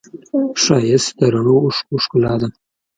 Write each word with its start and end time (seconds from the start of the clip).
ښایست 0.61 1.09
د 1.19 1.21
رڼو 1.33 1.55
اوښکو 1.63 1.95
ښکلا 2.03 2.33
ده 2.41 2.47